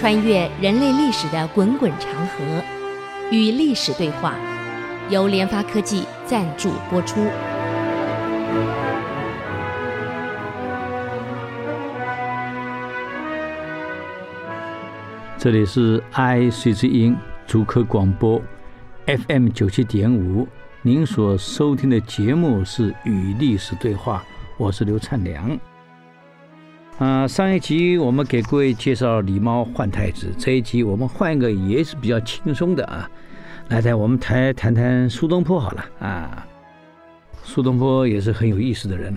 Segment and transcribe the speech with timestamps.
[0.00, 2.64] 穿越人类历史的滚滚长河，
[3.30, 4.34] 与历史对话，
[5.10, 7.20] 由联发科技赞助播出。
[15.36, 17.14] 这里是 IC 之音
[17.46, 18.40] 主科广播
[19.04, 20.48] FM 九七点五，
[20.80, 24.24] 您所收听的节目是《与历史对话》，
[24.56, 25.60] 我是刘灿良。
[27.00, 33.10] 啊，上一集我们给各位介绍狸猫换太子，这一集我们换一个也是比较轻松的啊，
[33.70, 36.46] 来来，我们谈谈谈苏东坡好了啊。
[37.42, 39.16] 苏东坡也是很有意思的人。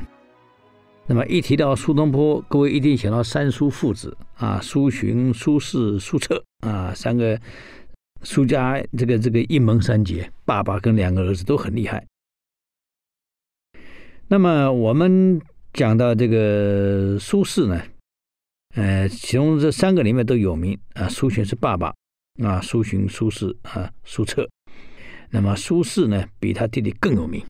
[1.06, 7.38] 那么一提到苏东坡，各位一定想到三苏父子啊，苏洵、苏轼、苏辙啊，三个
[8.22, 12.02] 苏家这个这个一门三杰，爸爸跟两个儿子都很厉害。
[14.30, 15.42] 那么我们。
[15.74, 17.82] 讲到这个苏轼呢，
[18.76, 21.10] 呃，其中这三个里面都有名啊。
[21.10, 21.92] 苏洵是爸爸
[22.44, 24.48] 啊，苏洵、苏轼啊，苏辙。
[25.32, 27.44] 那么苏轼呢，比他弟弟更有名。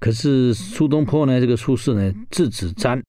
[0.00, 3.02] 可是苏东坡呢，这个苏轼呢，字子瞻，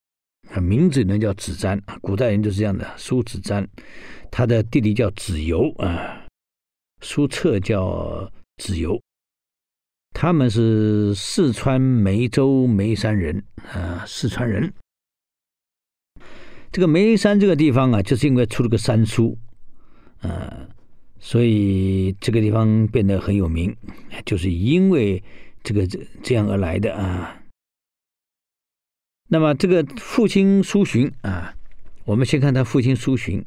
[0.50, 3.66] 啊，名字呢叫子瞻啊，古代人就是这样的，苏子瞻。
[4.30, 6.26] 他的弟弟叫子由啊，
[7.02, 9.00] 苏辙叫子由。
[10.12, 14.74] 他们是四川眉州眉山人啊，四川人。
[16.72, 19.38] 这个眉山这个地方啊，就是因为出了个三苏，
[20.22, 20.68] 啊，
[21.20, 23.76] 所以这个地方变得很有名，
[24.26, 25.24] 就是因为
[25.64, 27.42] 这个这这样而来的啊。
[29.30, 31.56] 那么这个父亲苏洵啊，
[32.04, 33.44] 我们先看他父亲苏洵，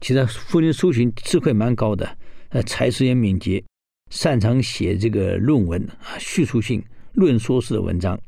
[0.00, 2.16] 其实父亲苏洵智慧蛮高的，
[2.48, 3.62] 呃，才识也敏捷。
[4.10, 8.18] 擅长写这个论文啊，叙述性、论说式的文章。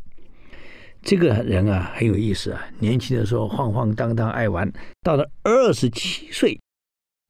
[1.02, 4.70] 这个人啊很有意思啊，年轻的时候晃晃荡荡爱玩，
[5.02, 6.58] 到了二十七岁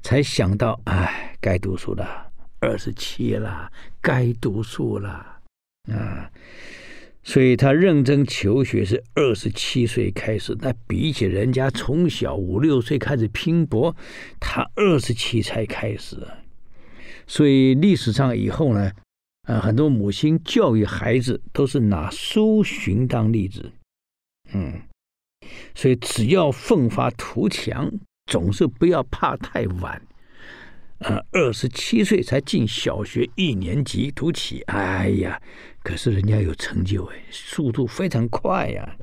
[0.02, 2.26] 才想到，哎，该读书了。
[2.60, 5.40] 二十七了，该读书了
[5.92, 6.28] 啊！
[7.22, 10.56] 所以他认真求学是二十七岁开始。
[10.60, 13.94] 那比起人家从小五六岁开始拼搏，
[14.40, 16.26] 他二十七才开始。
[17.30, 18.90] 所以历史上以后呢，
[19.42, 23.70] 啊，很多母亲教育孩子都是拿苏洵当例子，
[24.54, 24.80] 嗯，
[25.74, 27.92] 所以只要奋发图强，
[28.24, 30.00] 总是不要怕太晚，
[31.00, 35.38] 啊，二十七岁才进小学一年级读起，哎呀，
[35.82, 38.96] 可是人家有成就哎，速度非常快呀，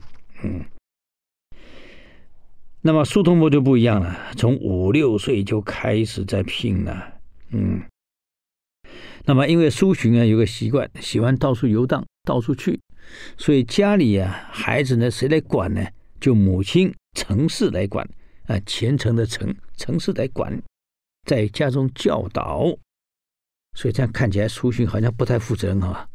[0.44, 0.66] 嗯，
[2.82, 7.14] 那么苏东坡就不一样了，从五六岁就开始在拼了，
[7.52, 7.84] 嗯。
[9.28, 12.80] 那么，因为苏洵啊有个习惯，喜欢到处游荡，到处去，
[13.38, 15.84] 所以家里啊孩子呢谁来管呢？
[16.20, 18.08] 就母亲程氏来管
[18.48, 20.62] 啊，虔诚的程程氏来管，
[21.26, 22.66] 在家中教导。
[23.76, 26.08] 所以这样看起来，苏洵好像不太负责任啊。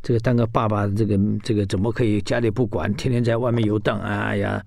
[0.00, 3.98] 这个当个爸爸，这个这个怎么可以家里不管，天天在外面游荡？
[4.00, 4.62] 哎呀，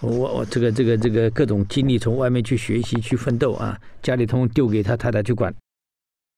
[0.00, 5.54] 我我这个这个这个各种精力从外面去学习去奋斗啊，家里通通丢给他太太去管。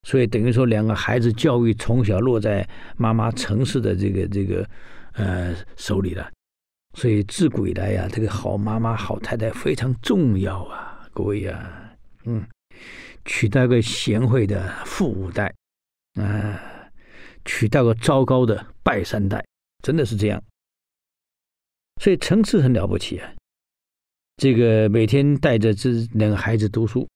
[0.05, 4.69] 所以等于说，两个孩子教育从小落在妈妈程氏的这个这个
[5.15, 6.31] 呃手里了。
[6.93, 12.47] 所以自古以来呀、这个好妈妈、好太太非常重要啊，各位呀、啊，嗯，
[13.25, 15.53] 娶到个贤惠的富五代，
[16.21, 16.61] 啊，
[17.45, 19.45] 娶到个糟糕的败三代，
[19.83, 20.41] 真的是这样。
[22.01, 23.33] 所以层次很了不起啊，
[24.37, 27.09] 这个每天带着这两个孩子读书。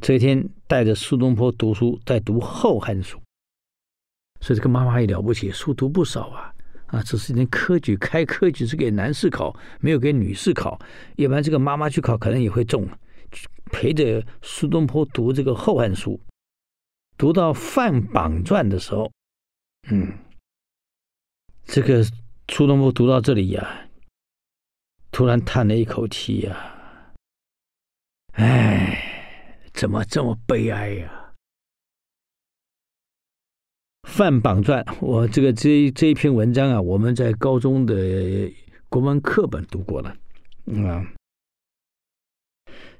[0.00, 3.18] 这一天带着苏东坡读书，在读《后汉书》，
[4.40, 6.54] 所以这个妈妈也了不起，书读不少啊！
[6.86, 10.80] 啊，这是一年科举，开科举是给男士考，没有给女士考。
[11.16, 12.88] 要不然这个妈妈去考，可能也会中。
[13.70, 16.12] 陪着苏东坡读这个《后汉书》，
[17.18, 19.12] 读到范榜传的时候，
[19.90, 20.10] 嗯，
[21.64, 22.02] 这个
[22.48, 23.88] 苏东坡读到这里呀、
[25.10, 27.12] 突然叹了一口气呀、啊，
[28.32, 29.07] 哎。
[29.78, 31.32] 怎么这么悲哀呀、
[34.08, 37.94] 范榜传，我这个这这一篇文章啊，我们在高中的
[38.88, 40.16] 国文课本读过了，
[40.84, 41.06] 啊，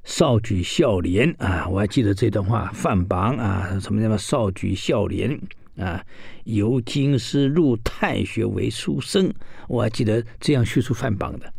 [0.04, 5.36] 少举孝廉啊，我还记得这段话，范榜啊，什么什么少举孝廉
[5.78, 6.06] 啊，
[6.44, 9.34] 由京师入太学为书生，
[9.66, 11.52] 我还记得这样叙述范榜的。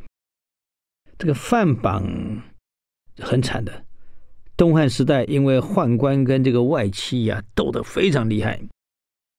[1.18, 2.42] 这个范榜
[3.18, 3.86] 很惨的。
[4.60, 8.60] 东汉时代，因为宦官跟这个外戚呀、斗得非常厉害，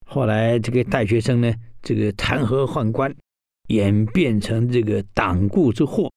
[0.07, 1.53] 后来这个大学生呢，
[1.83, 3.15] 这个弹劾宦官，
[3.67, 6.11] 演变成这个党锢之祸。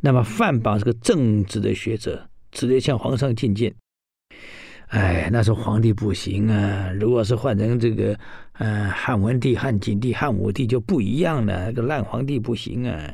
[0.00, 3.74] 那么范榜是个正直的学者，直接向皇上进谏。
[4.86, 6.92] 哎，那时候皇帝不行啊！
[6.92, 8.16] 如果是换成这个，
[8.52, 11.66] 呃，汉文帝、汉景帝、汉武帝就不一样了。
[11.66, 13.12] 那个烂皇帝不行啊！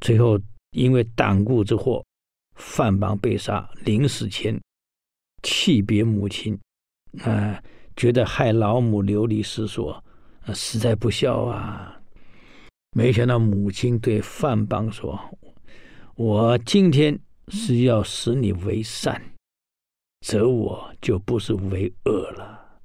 [0.00, 0.38] 最后
[0.70, 2.04] 因为党锢之祸，
[2.56, 4.60] 范邦被杀，临死前
[5.42, 6.58] 泣别母亲，
[7.20, 7.62] 啊，
[7.96, 9.92] 觉得害老母流离失所，
[10.42, 12.00] 啊，实在不孝啊！
[12.92, 15.18] 没想到母亲对范邦说
[16.16, 17.18] ：“我今天
[17.48, 19.22] 是要使你为善。”
[20.26, 22.80] 则我就不是为恶了。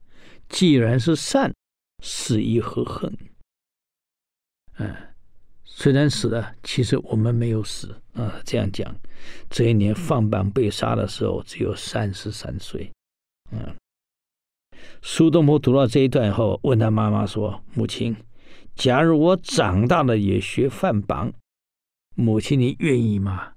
[0.50, 1.52] 既然是善，
[2.04, 3.18] 死亦何恨？
[4.74, 5.11] 嗯，
[5.82, 8.40] 虽然死了，其实我们没有死啊。
[8.46, 8.96] 这样讲，
[9.50, 12.88] 这一年范滂被杀的时候只有三十三岁。
[13.52, 13.76] 嗯，
[15.02, 18.16] 苏东坡读到这一段以后，问他妈妈说：“母亲，
[18.76, 21.32] 假如我长大了也学范滂，
[22.16, 23.52] 母亲你愿意吗？”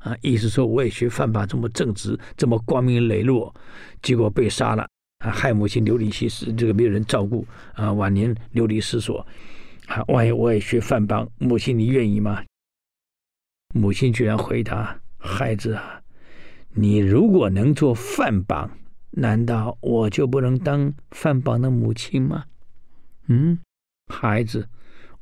[0.00, 3.54] 啊，意思说我也学范滂这么正直，这么光明磊落，
[4.02, 4.86] 结果被杀了
[5.24, 9.26] 啊，害母亲流离失所，这个没有人照顾啊，晚年流离失所
[9.86, 12.44] 啊，万一我也学范滂，母亲你愿意吗？
[13.74, 16.02] 母亲居然回答：“孩子啊，
[16.70, 18.68] 你如果能做范滂，
[19.10, 22.44] 难道我就不能当范滂的母亲吗？”
[23.28, 23.58] 嗯，
[24.12, 24.68] 孩子，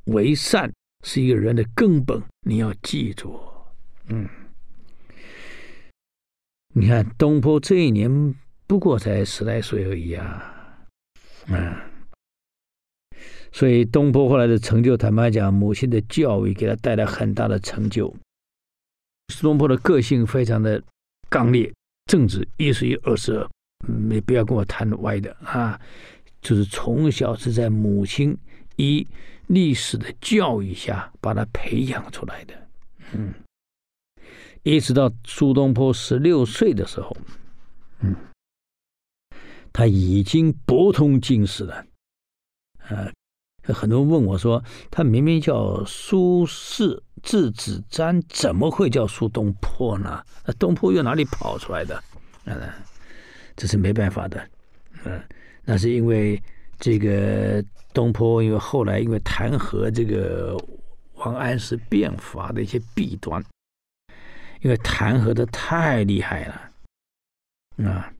[0.04, 0.72] 为善
[1.02, 3.40] 是一个人的根本，你要记住。
[4.08, 4.28] 嗯。
[6.76, 8.34] 你看东坡这一年
[8.66, 10.52] 不过才十来岁而已啊，
[11.46, 11.72] 嗯，
[13.54, 18.12] 所以东坡后来的成就，坦白讲，母亲的教育给他带来很大的成就。
[19.32, 20.82] 苏东坡的个性非常的
[21.30, 21.72] 刚烈、
[22.06, 23.48] 正直，一是一，二是二，
[23.86, 25.80] 你不要跟我谈歪的啊，
[26.40, 28.36] 就是从小是在母亲
[28.74, 29.06] 一
[29.46, 32.68] 历史的教育下把他培养出来的，
[33.12, 33.32] 嗯。
[34.64, 37.16] 一直到苏东坡十六岁的时候，
[38.00, 38.16] 嗯，
[39.72, 41.86] 他已经博通经史了。
[42.88, 43.12] 呃，
[43.72, 50.22] 很多人问我说：“他明明叫苏轼，字子瞻，怎么会叫苏东坡呢？
[50.44, 52.02] 那东坡又哪里跑出来的？”
[52.44, 52.60] 嗯，
[53.56, 54.46] 这是没办法的。
[55.04, 55.22] 嗯，
[55.64, 56.42] 那是因为
[56.78, 60.56] 这个东坡，因为后来因为弹劾这个
[61.14, 63.42] 王安石变法的一些弊端。
[64.60, 68.10] 因为弹劾的太厉害了，啊，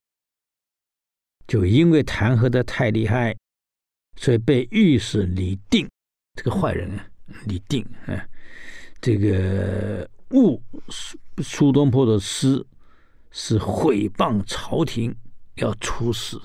[1.46, 3.34] 就因为弹劾的太厉害，
[4.16, 5.88] 所以被御史李定
[6.34, 7.06] 这个坏人啊，
[7.46, 8.26] 李定啊，
[9.00, 12.64] 这个误苏苏东坡的诗
[13.30, 15.14] 是诽谤朝廷，
[15.56, 16.40] 要处死，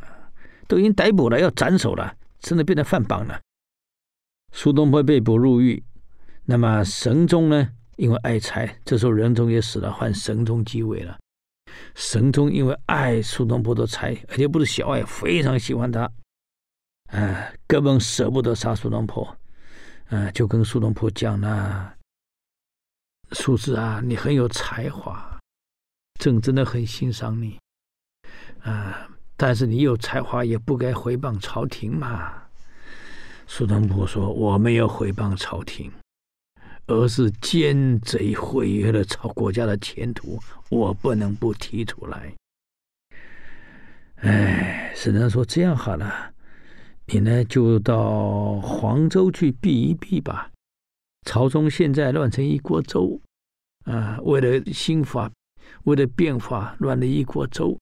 [0.00, 0.32] 啊，
[0.66, 3.40] 都已经逮捕了，要斩首了，甚至变成范滂了。
[4.52, 5.82] 苏东坡被捕入狱，
[6.44, 7.72] 那么神宗呢？
[7.96, 11.18] 因为爱才，这时候仁宗也死了，换神宗继位了。
[11.94, 16.10] 神宗因为爱苏东坡的才，而且不是小爱，非常喜欢他，
[17.10, 19.36] 啊、根本舍不得杀苏东坡，
[20.08, 21.94] 啊、就跟苏东坡讲了
[23.32, 25.38] ：“苏轼啊，你很有才华，
[26.20, 27.58] 朕真的很欣赏你，
[28.62, 32.34] 啊、但是你有才华也不该诽谤朝廷嘛。”
[33.46, 35.90] 苏东坡说：“我没有诽谤朝廷。”
[36.86, 40.40] 而是奸贼毁约了朝国家的前途，
[40.70, 42.34] 我不能不提出来。
[44.22, 46.32] 哎，只能说这样好了，
[47.12, 50.48] 你呢就到黄州去避一避吧。
[51.26, 53.20] 朝中现在乱成一锅粥，
[53.84, 55.28] 啊，为了新法，
[55.84, 57.76] 为了变法，乱了一锅粥。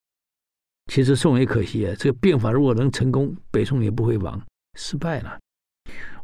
[0.91, 4.41] 其实宋也可惜啊，这个变法如果能成功，北宋也不会亡，
[4.79, 5.39] 失败了。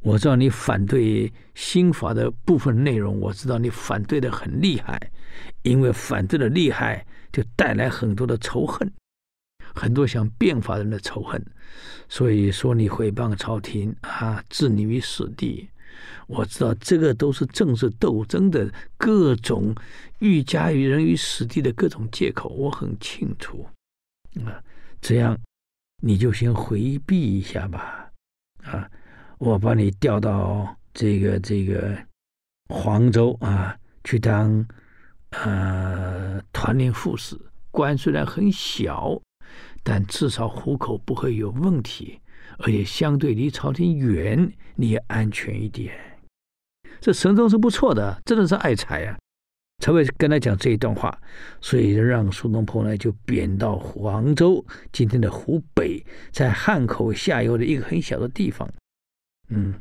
[0.00, 4.98] 我知道你反对新法的部分内容，我知道你反对的很厉害，
[5.62, 8.90] 因为反对的厉害，就带来很多的仇恨，
[9.74, 11.44] 很多想变法人的仇恨，
[12.08, 15.68] 所以说你诽谤朝廷啊，置你于死地。
[16.26, 19.74] 我知道这个都是政治斗争的各种
[20.20, 23.66] 欲加于人于死地的各种借口，我很清楚
[24.44, 24.62] 啊。
[25.00, 25.38] 这样
[26.02, 28.10] 你就先回避一下吧，
[28.62, 28.88] 啊。
[29.38, 31.98] 我把你调到这个这个
[32.68, 34.64] 黄州啊，去当
[35.30, 37.36] 呃团练副使，
[37.70, 39.20] 官虽然很小，
[39.84, 42.18] 但至少户口不会有问题，
[42.58, 45.94] 而且相对离朝廷远，你也安全一点。
[47.00, 49.18] 这神宗是不错的，真的是爱才啊，
[49.82, 51.16] 才会跟他讲这一段话。
[51.60, 58.66] 所以让苏东坡呢就贬到黄州，今天的湖北，在汉口下游的一个很小的地方。
[59.48, 59.74] 嗯，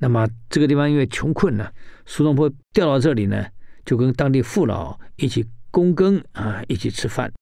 [0.00, 1.70] 那么这个地方因为穷困呢，
[2.04, 3.46] 苏东坡调到这里呢，
[3.84, 7.32] 就跟当地父老一起躬耕啊，一起吃饭，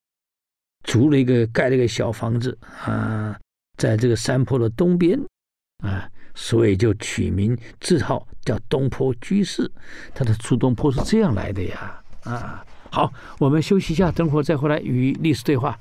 [0.83, 3.37] 租了一个盖了一个小房子啊，
[3.77, 5.19] 在这个山坡的东边
[5.83, 9.69] 啊，所以就取名字号叫东坡居士。
[10.13, 12.65] 他的苏东坡是这样来的呀啊！
[12.91, 15.79] 好，我们休息一下，等会儿再回来与历史对话。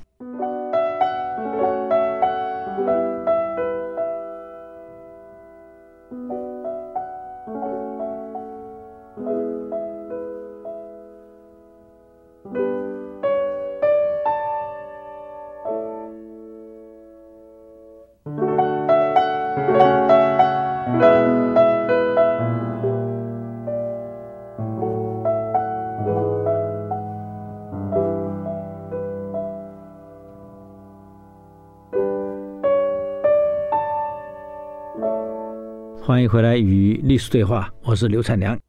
[36.13, 38.61] 欢迎回来与历史对话，我是刘灿良。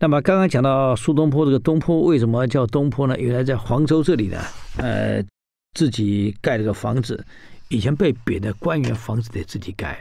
[0.00, 3.16] 那么刚刚讲到苏东坡，这个东坡为什么叫东坡呢？
[3.20, 4.36] 原来在黄州这里呢，
[4.76, 5.24] 呃，
[5.74, 7.24] 自己盖了个房子。
[7.68, 9.96] 以前被贬的官员房子得自己盖，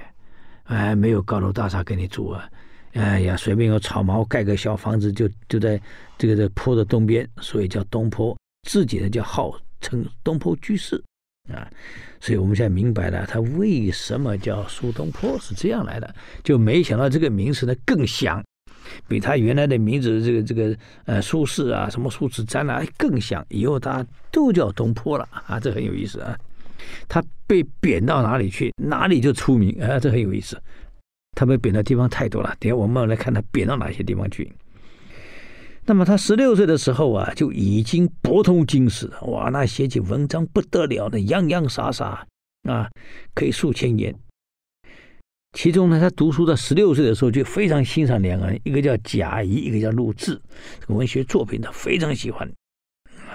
[0.64, 2.50] 哎，没有高楼大厦给你住啊。
[2.94, 5.80] 哎呀，随便有草茅盖个小房子就，就就在
[6.18, 8.36] 这个这坡的东边，所以叫东坡。
[8.68, 11.00] 自己呢叫号称东坡居士。
[11.54, 11.68] 啊，
[12.20, 18.44] 所以我们现在明白了，他为什么叫苏东坡是这样来的，就没想到这个名词呢更响，
[19.08, 20.76] 比他原来的名字这个这个
[21.06, 26.38] 呃苏轼啊什么苏轼瞻啊更响，以后大家都叫东坡了啊，这很有意思啊。
[27.08, 30.60] 他被贬到哪里去，哪里就出名啊，这很有意思。
[31.36, 34.52] 他被贬的地方太多了，等下我们来看他贬到哪些地方去。
[35.90, 42.28] 那么他十六岁的时候啊，就已经博通经史了，哇，那写起文章不得了的，洋洋洒洒
[42.70, 42.88] 啊，
[43.34, 44.16] 可以数千言。
[45.54, 50.40] 其中呢，他读书到十六岁的时候就非常欣赏两个人，一个叫贾谊，一个叫陆贄。
[50.80, 52.48] 这个文学作品他非常喜欢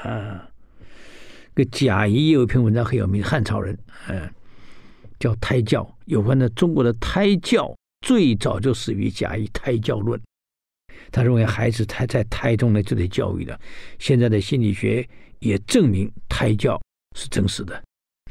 [0.04, 0.49] 啊。
[1.56, 3.76] 这个贾谊有一篇文章很有名，汉朝人，
[4.08, 4.32] 嗯、
[5.18, 10.16] 叫胎教，有关的中国的胎教最早就始于贾谊《胎教论》。
[11.10, 13.58] 他认为孩子胎在胎中呢就得教育了，
[13.98, 15.08] 现在的心理学
[15.38, 16.80] 也证明胎教
[17.16, 17.76] 是真实的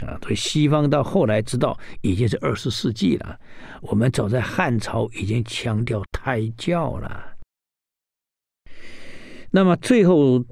[0.01, 0.19] 啊。
[0.21, 3.39] 所以西方到后来知道已经是二十世纪了，
[3.81, 7.37] 我们早在汉朝已经强调胎教了。
[9.51, 10.43] 那么最后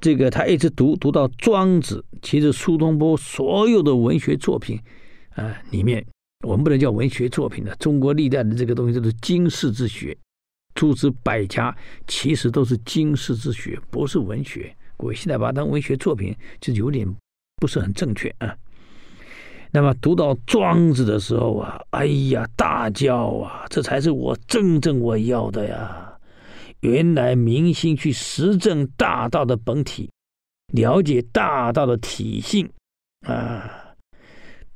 [0.00, 4.80] 这个他一直读读到庄子，其实苏东坡所有的文学作品
[5.34, 6.06] 啊里面，
[6.46, 10.16] 我们不能叫文学作品的，中国历代的这个东西都是经世之学。
[10.76, 14.72] 诸子百家其实都是经世之学，不是文学。
[14.98, 17.12] 各位现在把它当文学作品，就有点
[17.56, 18.54] 不是很正确啊。
[19.72, 26.12] 那么读到庄子的时候啊，哎呀，大叫啊，这才是我真正我要的呀！
[26.80, 30.10] 原来明心去实证大道的本体，
[30.72, 32.70] 了解大道的体性
[33.26, 33.94] 啊，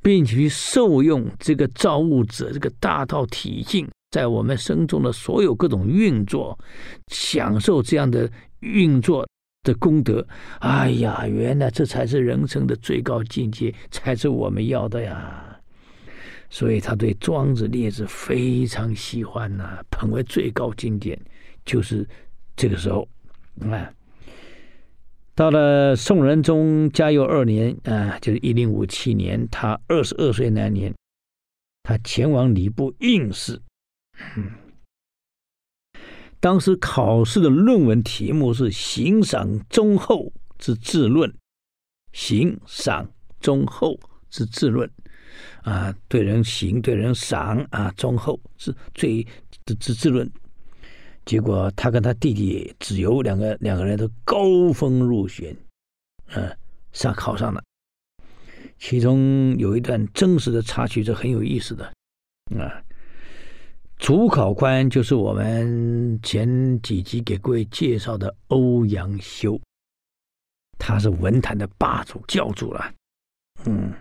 [0.01, 3.87] 并且去受用这个造物者这个大道体性。
[4.11, 6.59] 在我们生中的所有各种运作，
[7.07, 9.25] 享受这样的运作
[9.63, 10.27] 的功德，
[10.59, 15.57] 哎呀，原来这才是人生的最高境界，才是我们要的呀！
[16.49, 21.17] 所以他对庄子、列子非常喜欢呐、捧为最高经典。
[21.63, 22.05] 就是
[22.57, 23.07] 这个时候，
[23.61, 23.89] 啊，
[25.33, 30.93] 到了宋仁宗嘉佑二年啊，就是一零五七年，他二十二岁那年，
[31.83, 33.61] 他前往礼部应试。
[34.35, 34.51] 嗯，
[36.39, 41.33] 当时考试的论文题目是“行赏忠厚之治论”，
[42.13, 43.99] 行赏忠厚
[44.29, 44.89] 之治论，
[45.63, 49.23] 啊，对人行，对人赏啊，忠厚是最
[49.65, 50.29] 之之治论。
[51.25, 55.55] 结果他跟他弟弟子由两个两个人都高分入选，
[56.27, 56.55] 嗯、啊，
[56.91, 57.63] 上考上了。
[58.79, 61.85] 其中有一段真实的插曲，是很有意思的，
[62.57, 62.83] 啊。
[64.01, 69.61] 主考官就是我们前几集给各位介绍的欧阳修，
[70.79, 72.91] 他是文坛的霸主教主了。
[73.65, 73.93] 嗯，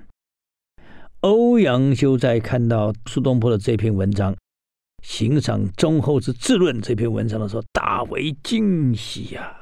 [1.21, 4.33] 欧阳修在看到苏东坡的这篇文章
[5.03, 9.55] 《行赏忠厚之治论》这篇文章的时候，大为惊喜呀、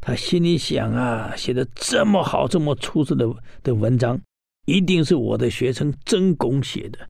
[0.00, 3.30] 他心里想啊，写的这么好、这么出色的
[3.62, 4.18] 的文章，
[4.64, 7.06] 一定是我的学生曾巩写的。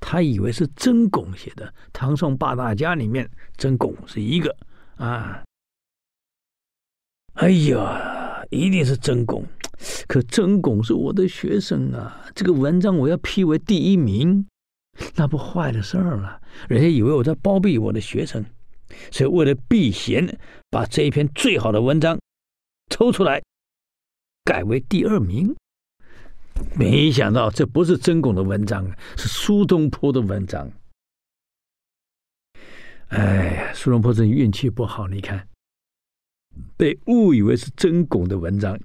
[0.00, 4.54] 他以为是曾巩写的，唐宋八大家里面曾巩是一个
[4.96, 5.42] 啊。
[7.34, 9.44] 哎呀，一定是曾巩，
[10.06, 14.46] 可曾巩是我的学生啊，这个文章我要批为第一名，
[15.16, 16.40] 那不坏了事儿了？
[16.68, 18.44] 人家以为我在包庇我的学生，
[19.10, 20.38] 所以为了避嫌，
[20.70, 22.16] 把这一篇最好的文章
[22.88, 23.42] 抽出来，
[24.44, 25.52] 改为第二名。
[26.76, 30.70] 没想到这不是曾巩的文章，是苏东坡的文章。
[33.08, 35.46] 哎呀，苏东坡这运气不好，你看，
[36.76, 38.78] 被误以为是曾巩的文章，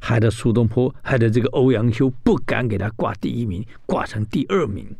[0.00, 4.96] 害得苏东坡，害得这个欧阳修不敢给他挂第一名，挂成第二名。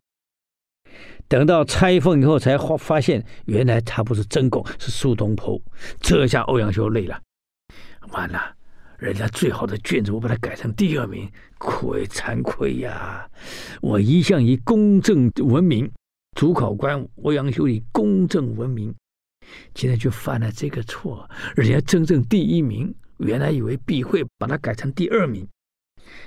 [1.29, 5.61] 等到拆封以后，才发发现原来他不是曾巩，是苏东坡。
[6.01, 7.21] 这下欧阳修累了，
[8.11, 8.58] 完了。
[8.99, 13.31] 人家最好的卷子，我把它改成第二名，亏惭愧呀！
[13.81, 15.89] 我一向以公正闻名，
[16.37, 18.93] 主考官欧阳修以公正闻名，
[19.73, 21.31] 今天就犯了这个错。
[21.55, 25.47] 人家真正第一名，原来以为必会，把它改成第二名。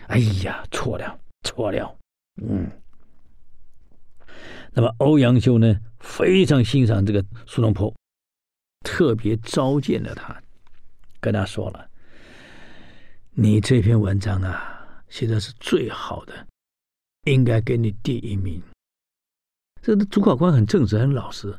[0.08, 2.00] 哎呀，错了，错了。
[2.42, 2.72] 嗯。
[4.74, 7.94] 那么欧阳修呢，非常欣赏这个苏东坡，
[8.86, 10.42] 特别召见了他，
[11.20, 11.91] 跟他说了。
[13.34, 16.46] 你这篇文章啊，写的是最好的，
[17.24, 18.62] 应该给你第一名。
[19.82, 21.58] 这个主考官很正直，很老实，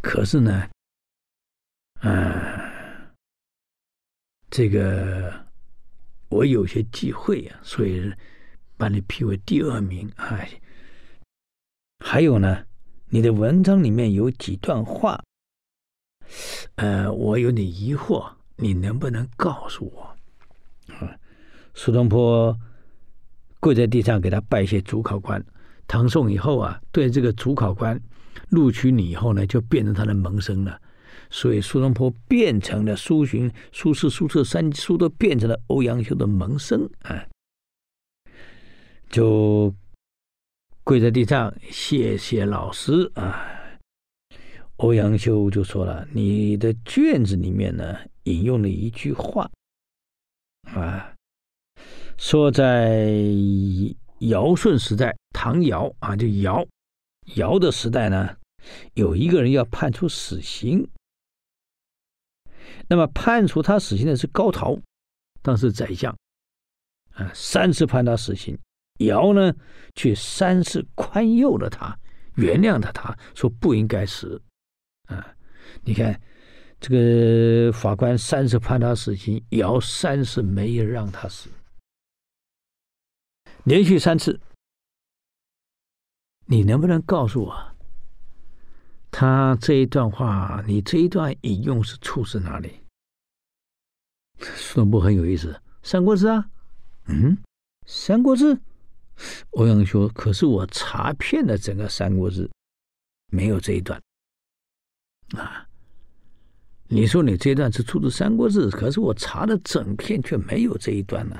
[0.00, 0.70] 可是呢，
[2.02, 3.12] 嗯，
[4.48, 5.44] 这个
[6.28, 8.12] 我有些忌讳啊，所以
[8.76, 10.08] 把你批为第二名。
[10.16, 10.48] 哎，
[11.98, 12.64] 还有呢，
[13.08, 15.20] 你的文章里面有几段话，
[16.76, 20.16] 呃，我有点疑惑，你能不能告诉我？
[21.78, 22.58] 苏东坡
[23.60, 25.40] 跪在地上给他拜谢主考官。
[25.86, 27.98] 唐宋以后啊，对这个主考官
[28.48, 30.76] 录取你以后呢，就变成他的门生了。
[31.30, 37.24] 所以苏东坡变成了苏洵、苏轼、苏辙三苏都变成了欧阳修的门生啊，
[39.08, 39.72] 就
[40.82, 43.46] 跪在地上谢谢老师啊。
[44.78, 49.48] 欧阳修就说了：“你的卷子里面呢，引用了一句话。”
[50.74, 51.14] 啊，
[52.18, 53.14] 说在
[54.18, 56.66] 尧舜时代，唐尧啊，就尧
[57.36, 58.36] 尧的时代呢，
[58.94, 60.86] 有一个人要判处死刑。
[62.88, 64.76] 那么判处他死刑的是高陶，
[65.42, 66.14] 当时宰相
[67.14, 68.58] 啊，三次判他死刑，
[68.98, 69.54] 尧呢
[69.94, 71.96] 却三次宽宥了他，
[72.34, 74.42] 原谅了他，说不应该死
[75.06, 75.34] 啊，
[75.82, 76.20] 你看。
[76.80, 81.50] 这个法官三次判他死刑，尧三次没有让他死，
[83.68, 84.40] 连续三次。
[86.46, 87.76] 你能不能告诉我，
[89.10, 92.80] 他这一段话，你这一段引用是出自哪里？
[94.38, 95.52] 苏东坡很有意思，
[95.82, 96.48] 《三国志》啊，
[97.08, 97.36] 嗯，
[97.84, 98.54] 《三国志》。
[99.50, 102.46] 欧阳修，可是我查遍了整个《三国志》，
[103.30, 104.00] 没有这一段，
[105.36, 105.68] 啊。
[106.86, 111.36] 你说你这段是出自《三国志》，可是我查的整篇却没有这一段呢。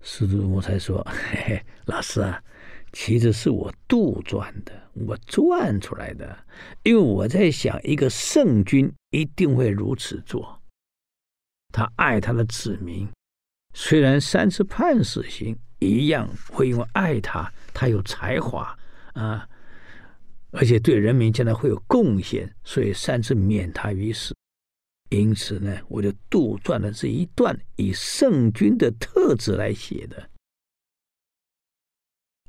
[0.00, 2.42] 司徒我才说， 嘿嘿，老师啊，
[2.92, 6.38] 其实是我杜撰的，我撰出来的，
[6.82, 10.60] 因为我在想，一个圣君一定会如此做。
[11.72, 13.06] 他爱他的子民，
[13.74, 18.76] 虽然三次判死刑，一样会因为爱他，他有才华
[19.14, 19.46] 啊。
[20.50, 24.34] 而且对人民将来会有贡献，所以三次免他于死。
[25.10, 30.30] 因此呢，我就杜撰了这一段以圣君的特质来写的。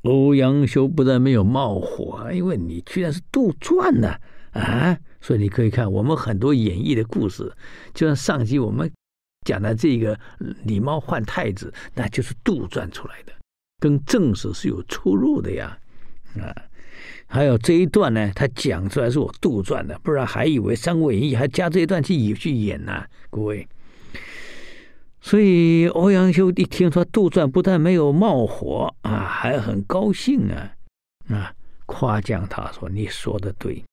[0.04, 4.16] 欧阳修不但没有冒火，因为你居然是杜撰呢
[4.52, 4.98] 啊！
[5.22, 7.54] 所以你可以看我们很多演绎的故事，
[7.94, 8.90] 就像上集我们
[9.46, 10.18] 讲的这个
[10.64, 13.34] 李猫换太子，那就是杜撰出来的，
[13.80, 15.78] 跟正史是有出入的呀
[16.40, 16.56] 啊！
[17.28, 23.68] 还有这一段呢，他讲出来是我杜撰的，不然还以为《三国演义》还加这一段去去演呢，各位。
[25.22, 30.72] 所以欧阳修一听说杜撰，不但没有冒火啊，还很高兴啊
[31.28, 31.54] 啊，
[31.86, 33.84] 夸奖他说：“你说的对，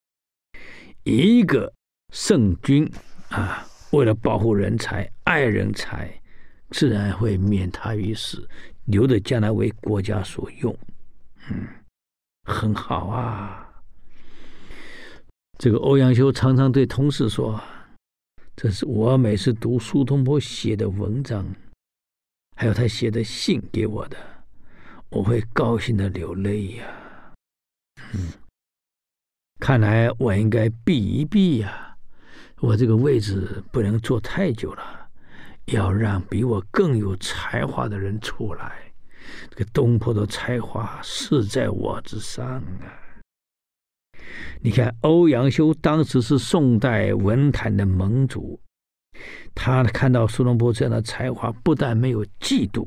[1.03, 1.73] 一个
[2.13, 2.89] 圣君
[3.29, 6.11] 啊，为了保护人才、爱人才，
[6.71, 8.49] 自然会免他于死，
[8.85, 10.75] 留着将来为国家所用。”
[11.51, 11.67] 嗯。
[12.47, 13.69] 很好啊，
[15.59, 17.61] 这个欧阳修常常对同事说
[18.55, 21.45] ：“这是我每次读苏东坡写的文章，
[22.55, 24.17] 还有他写的信给我的，
[25.11, 26.87] 我会高兴的流泪呀。”
[28.15, 28.31] 嗯，
[29.59, 31.97] 看来我应该避一避呀，
[32.61, 35.09] 我这个位置不能坐太久了，
[35.67, 38.86] 要让比我更有才华的人出来。
[39.51, 42.87] 这个东坡的才华是在我之上啊！
[44.61, 48.61] 你看欧阳修当时是宋代文坛的盟主，
[49.55, 52.87] 他看到苏东坡这样的才华，不但没有嫉妒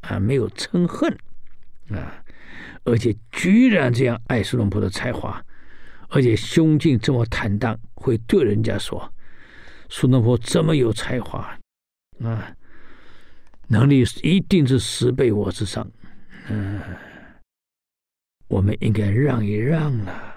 [0.00, 1.10] 啊，没有嗔恨
[1.88, 2.22] 啊，
[2.84, 5.42] 而且居然这样爱苏东坡的才华，
[6.08, 9.10] 而且胸襟这么坦荡，会对人家说
[9.88, 11.56] 苏东坡这么有才华
[12.20, 12.54] 啊，
[13.68, 15.90] 能力一定是十倍我之上，
[16.48, 16.80] 嗯、
[18.48, 20.32] 我们应该让一让了。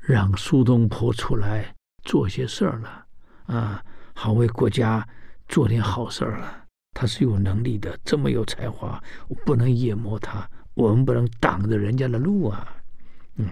[0.00, 3.06] 让苏东坡出来做些事儿了，
[3.44, 5.06] 啊，好为国家
[5.48, 6.64] 做点好事儿了。
[6.94, 12.74] 他是有能力的，这么有才华，我不能淹没他，我们不能挡着人家的路啊，
[13.36, 13.46] 嗯，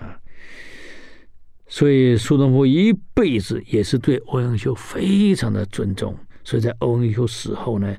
[1.69, 7.96] 所以苏东坡一辈子也是对欧阳修非常的尊重，所以在欧阳修死后呢，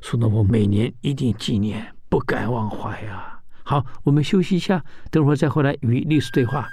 [0.00, 3.38] 苏东坡每年一定纪念，不敢忘怀啊。
[3.62, 6.66] 好，我们休息一下，等会儿再回来与历史对话。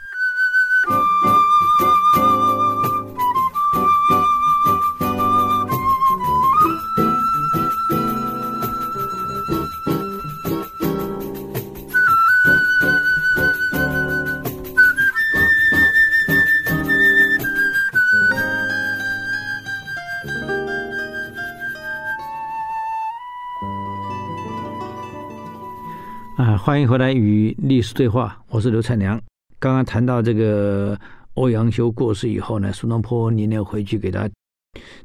[26.68, 29.18] 欢迎回来与历史对话，我是刘灿良。
[29.58, 31.00] 刚刚谈到这个
[31.36, 34.30] 欧阳修过世以后呢，苏东坡年年回去给他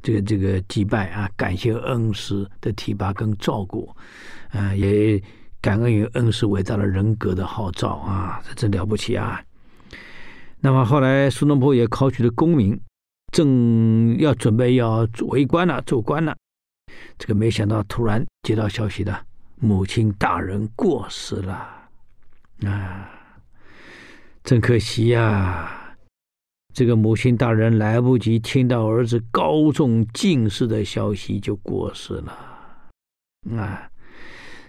[0.02, 3.88] 这个这个祭拜啊，感谢恩师的提拔跟照顾，
[4.50, 5.22] 啊，也
[5.60, 9.40] 感恩于恩师伟大的人格的号召啊，这真了不起啊。
[10.58, 12.76] 那么后来苏东坡也考取了功名，
[13.30, 16.36] 正要准备要为官了，做官了，
[17.16, 19.16] 这个没想到突然接到消息的，
[19.64, 21.52] 母亲大人过世了，
[22.64, 23.08] 啊。
[24.42, 25.96] 真可惜呀、
[26.74, 32.32] 这个母亲大人来不及听到儿子高中进士的消息就过世了。
[33.56, 33.88] 啊，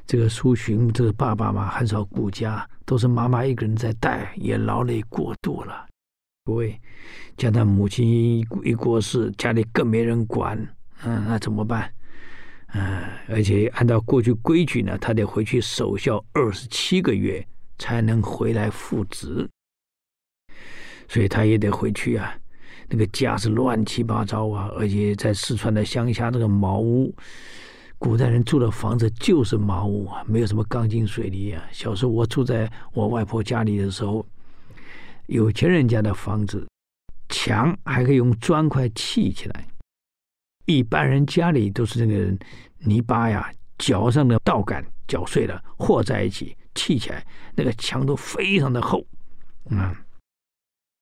[0.05, 5.87] 这个苏洵这个爸爸嘛，很少顾家，都是妈妈一个人在带，也劳累过度了。
[6.45, 6.79] 各位，
[7.35, 8.07] 叫他母亲
[8.63, 10.55] 一过世，家里更没人管，
[11.03, 11.91] 嗯，那怎么办？
[12.73, 17.45] 嗯，而且按照过去规矩呢，他得回去守孝二十七个月，
[17.77, 19.47] 才能回来复职。
[21.07, 22.35] 所以他也得回去啊，
[22.89, 27.13] 那个家是乱七八糟啊，而且在四川的乡下，那个茅屋，
[27.99, 31.63] 古代人住的房子就是茅屋啊，没有什么钢筋水泥啊。
[31.71, 34.25] 小时候我住在我外婆家里的时候，
[35.27, 36.67] 有钱人家的房子，
[37.29, 39.67] 墙还可以用砖块砌起来，
[40.65, 42.35] 一般人家里都是那个
[42.79, 49.05] 泥巴呀，脚上的稻杆搅碎了和在一起砌起来，那个墙都非常的厚，
[49.69, 49.95] 嗯。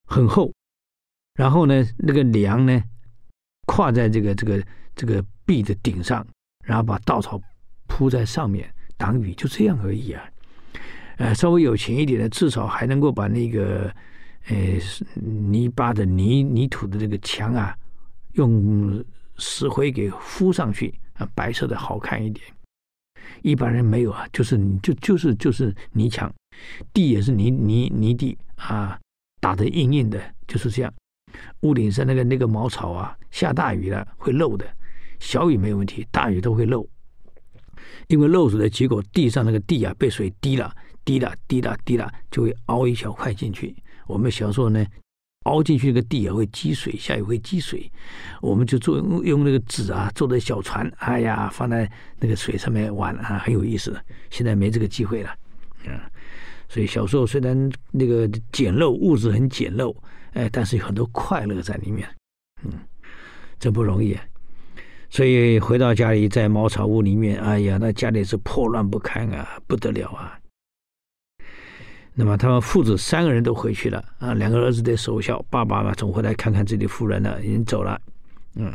[0.08, 0.52] 很厚，
[1.36, 2.84] 然后呢，那个梁呢，
[3.66, 4.62] 跨在这个这个
[4.94, 6.28] 这个壁的顶上，
[6.66, 7.40] 然后把稻草
[7.88, 10.30] 铺在上面挡雨，就这样而已啊。
[11.16, 13.90] 呃，稍微有钱一点的，至少还能够把那个
[14.48, 14.56] 呃
[15.16, 17.74] 泥巴的泥泥土的这个墙啊，
[18.34, 19.02] 用
[19.42, 22.46] 石灰给敷上去啊，白色的好看一点。
[23.42, 26.32] 一般人没有啊，就是你就就是就是泥墙，
[26.94, 28.98] 地也是泥泥泥地啊。
[29.40, 30.94] 打得硬硬的，就是这样。
[31.62, 34.66] 屋顶上那个那个茅草啊，下大雨了会漏的，
[35.20, 36.88] 小雨没有问题，大雨都会漏。
[38.08, 40.72] 因为漏水的结果，地上那个地啊被水滴了，
[41.04, 43.76] 滴了，滴了，滴了，就会凹一小块进去。
[44.06, 44.86] 我们小时候呢，
[45.44, 47.92] 凹进去那个地也会积水，下雨会积水，
[48.42, 54.00] 我们就做用那个纸啊做的小船，哎呀，放在那个水上面玩啊，很有意思。
[54.30, 55.30] 现在没这个机会了，
[55.88, 56.10] 啊。
[56.70, 59.96] 所以小时候虽然那个简陋，物质很简陋，
[60.34, 62.08] 哎，但是有很多快乐在里面，
[62.64, 62.72] 嗯，
[63.60, 64.18] 真不容易。
[65.10, 70.40] 所以回到家里，在茅草屋里面，哎呀，那家里是破乱不堪啊，不得了啊。
[72.22, 78.00] 那么他们父子三个人都回去了啊，两个儿子在守孝，爸爸嘛总回来看看自己夫人呢，已经走了，
[78.54, 78.72] 嗯，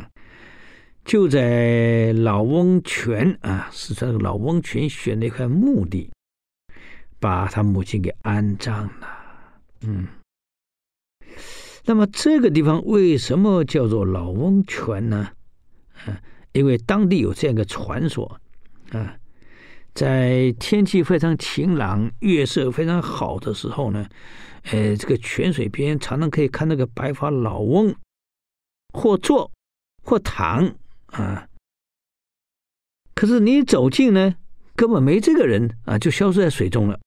[1.05, 6.11] 就在老翁泉啊，四川的老翁泉选了一块墓地。
[7.19, 9.07] 把他母亲给安葬了，
[9.81, 10.05] 嗯，
[11.83, 15.29] 那么这个地方为什么叫做老翁泉呢？
[16.05, 18.39] 啊，因为当地有这样一个传说，
[18.91, 19.17] 啊，
[19.97, 24.07] 在天气非常晴朗、月色非常好的时候呢，
[24.65, 27.95] 呃，这个泉水边常常可以看那个白发老翁，
[28.93, 29.51] 或坐
[30.03, 30.71] 或躺
[31.07, 31.47] 啊，
[33.15, 34.35] 可是你走近呢，
[34.75, 36.99] 根本没这个人啊，就消失在水中了。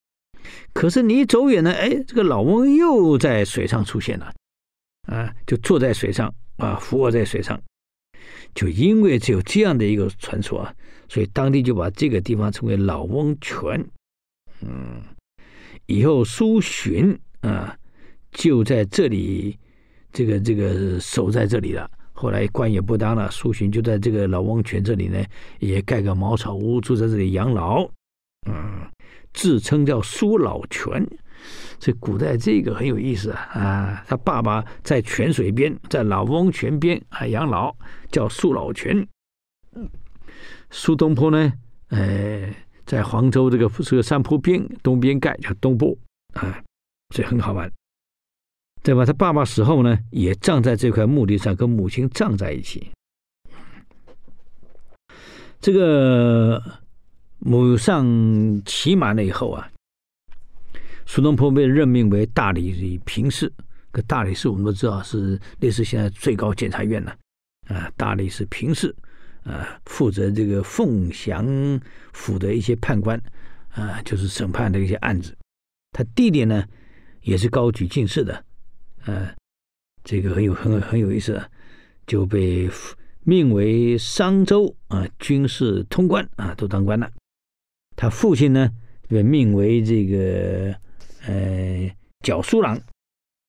[0.72, 4.34] 可是你走远了，哎，这个老翁又在水上出现了，
[5.02, 7.56] 啊，就坐在水上啊，俯卧在水上。
[8.54, 10.74] 就因为只有这样的一个传说啊，
[11.08, 13.84] 所以当地就把这个地方称为老翁泉。
[14.62, 15.02] 嗯，
[15.86, 17.76] 以后苏洵啊
[18.32, 19.58] 就在这里，
[20.12, 21.90] 这个这个守在这里了。
[22.12, 25.24] 后来官也不当了，苏洵就在这个老翁泉这里呢，
[25.58, 27.88] 也盖个茅草屋，住在这里养老。
[28.46, 28.86] 嗯，
[29.32, 31.06] 自称叫苏老泉。
[31.80, 33.40] 所以古代这个很有意思啊！
[33.54, 37.74] 啊，他爸爸在泉水边，在老翁泉边啊养老，
[38.12, 39.08] 叫苏老泉。
[40.70, 41.50] 苏东坡呢，
[41.88, 45.96] 呃，在黄州这个这个山坡边东边盖叫东坡
[46.34, 46.62] 啊，
[47.14, 47.72] 所以很好玩。
[48.82, 49.04] 对吧？
[49.06, 52.90] 他爸爸死后呢，也葬在这块墓地上，跟母亲葬在一起。
[55.60, 56.62] 这个
[57.38, 58.04] 母上
[58.66, 59.70] 期满了以后啊。
[61.12, 63.52] 苏东坡被任命为大理评事，
[63.90, 67.12] 可大理寺我们都知道是类似现在最高检察院了，
[67.66, 68.94] 啊，大理寺评事，
[69.42, 71.44] 啊，负责这个凤翔
[72.12, 73.20] 府的一些判官，
[73.70, 75.36] 啊，就是审判的一些案子。
[75.90, 76.64] 他弟弟呢，
[77.22, 78.44] 也是高举进士的，
[79.02, 79.34] 啊，
[80.04, 81.42] 这个很有很很有意思，
[82.06, 82.70] 就被
[83.24, 87.10] 命为商州啊军事通官啊，都当官了。
[87.96, 88.70] 他父亲呢，
[89.08, 90.72] 被命为这个。
[91.26, 91.90] 呃，
[92.22, 92.78] 校书郎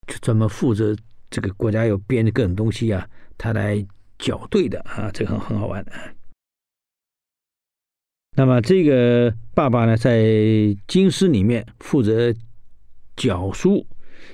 [0.06, 0.94] 就专门负责
[1.30, 3.08] 这个国家要编的各种东西啊，
[3.38, 3.84] 他来
[4.18, 5.92] 校对的啊，这个很很好玩的。
[8.36, 10.24] 那么这个爸爸呢，在
[10.86, 12.34] 京师里面负责
[13.16, 13.86] 校书，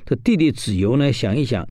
[0.04, 1.66] 这弟弟子由呢，想一想，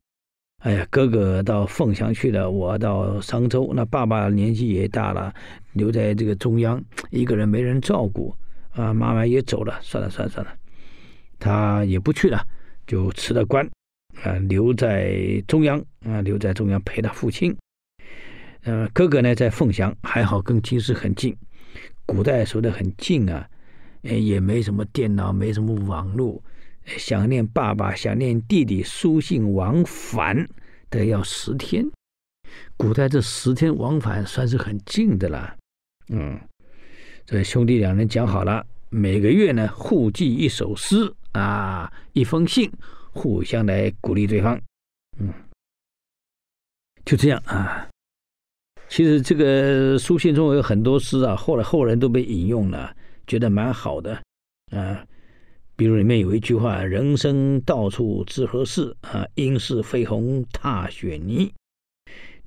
[0.62, 5.34] 哎呀，哥哥到凤翔去了，我到商州，那爸爸年纪也大了，
[5.72, 8.34] 留在这个中央，一个人没人照顾
[8.72, 10.54] 啊，妈妈也走了，算了算了算了。
[11.38, 12.44] 他也不去了，
[12.86, 13.64] 就辞了官，
[14.22, 17.56] 啊，留在中央，啊，留在中央陪他父亲。
[18.62, 21.34] 呃，哥哥呢在凤翔，还好跟京师很近。
[22.04, 23.48] 古代说的很近啊，
[24.02, 26.42] 也没什么电脑，没什么网络，
[26.84, 30.48] 想念爸爸，想念弟弟，书信往返
[30.90, 31.86] 得要十天。
[32.76, 35.56] 古代这十天往返算是很近的了。
[36.08, 36.38] 嗯，
[37.24, 41.14] 这兄弟两人讲好了，每个月呢互寄一首诗。
[41.38, 42.70] 啊，一封信，
[43.12, 44.60] 互相来鼓励对方，
[45.18, 45.32] 嗯，
[47.04, 47.88] 就这样啊。
[48.88, 52.96] 其实这个书信中有很多诗啊，后来后人都被引用了，
[53.26, 54.20] 觉得蛮好的
[54.70, 55.04] 啊。
[55.76, 59.24] 比如里面有一句话：“人生到处知何事啊？
[59.36, 61.52] 应是飞鸿踏雪泥，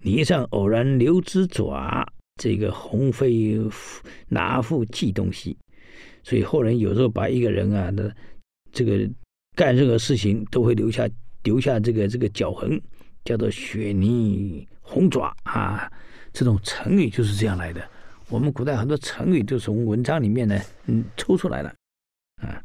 [0.01, 2.05] 泥上偶然留只爪，
[2.41, 3.57] 这个鸿飞
[4.27, 5.55] 拿复寄东西？”
[6.23, 8.13] 所以后人有时候把一个人啊的。
[8.71, 9.09] 这个
[9.55, 11.07] 干任何事情都会留下
[11.43, 12.81] 留下这个这个脚痕，
[13.23, 15.91] 叫做雪泥红爪啊。
[16.33, 17.81] 这种成语就是这样来的。
[18.29, 21.73] 我们古代很多成语都从文章里面呢，嗯，抽出来了
[22.41, 22.61] 啊。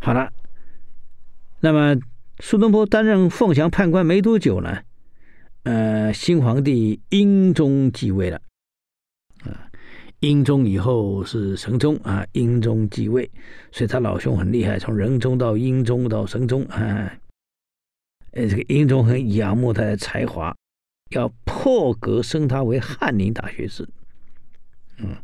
[0.00, 0.30] 好了，
[1.60, 1.96] 那么
[2.40, 4.82] 苏东坡担任凤翔判官没多久呢，
[5.62, 8.38] 呃，新皇帝英宗继位了。
[10.24, 13.30] 英宗以后是神宗啊，英宗继位，
[13.70, 17.12] 所以他老兄很厉害，从仁宗到英宗到神宗啊，
[18.30, 20.56] 呃，这个英宗很仰慕他的才华，
[21.10, 23.86] 要破格升他为翰林大学士，
[24.96, 25.14] 嗯，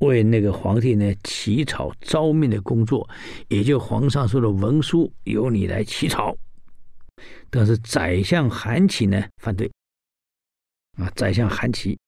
[0.00, 3.08] 为那个皇帝呢起草诏命的工作，
[3.48, 6.36] 也就皇上说的文书由你来起草，
[7.48, 9.72] 但是宰相韩琦呢反对，
[10.98, 11.98] 啊，宰相韩琦，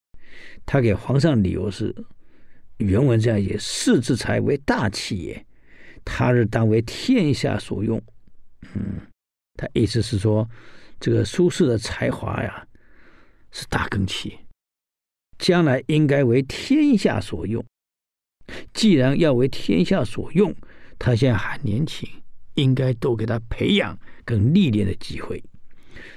[0.66, 1.94] 他给皇上理由是。
[2.82, 5.46] 原文这样写：“士之才为大器也，
[6.04, 8.02] 他日当为天下所用。”
[8.74, 9.00] 嗯，
[9.54, 10.48] 他意思是说，
[11.00, 12.66] 这个苏轼的才华呀，
[13.50, 14.38] 是大根器，
[15.38, 17.64] 将来应该为天下所用。
[18.72, 20.54] 既然要为天下所用，
[20.98, 22.08] 他现在还年轻，
[22.54, 25.42] 应该多给他培养跟历练的机会，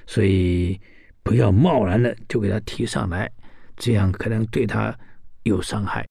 [0.05, 0.79] 所以
[1.23, 3.31] 不要贸然的就给他提上来，
[3.77, 4.97] 这样可能对他
[5.43, 6.05] 有伤害。